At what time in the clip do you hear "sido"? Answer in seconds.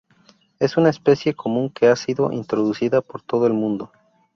1.95-2.31